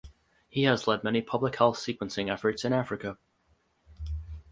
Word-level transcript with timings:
He 0.49 0.63
has 0.63 0.87
led 0.87 1.03
many 1.03 1.21
public 1.21 1.57
health 1.57 1.77
sequencing 1.77 2.33
efforts 2.33 2.65
in 2.65 2.73
Africa. 2.73 3.19